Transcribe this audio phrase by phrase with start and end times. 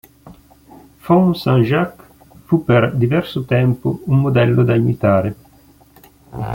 [1.01, 2.01] Fonds-Saint-Jacques
[2.45, 5.35] fu per diverso tempo un modello la imitare.